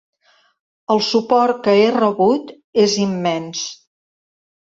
[0.93, 2.49] El suport que he rebut
[2.85, 3.61] és immens.